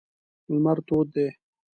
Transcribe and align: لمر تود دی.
لمر 0.51 0.77
تود 0.87 1.07
دی. 1.15 1.27